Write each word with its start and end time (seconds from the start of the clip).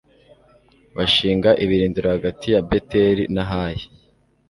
bashinga 0.95 1.49
ibirindiro 1.63 2.07
hagati 2.15 2.45
ya 2.53 2.61
beteli 2.69 3.23
na 3.35 3.43
hayi 3.51 3.85